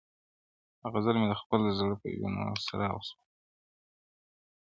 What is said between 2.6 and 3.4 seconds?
سره سوه-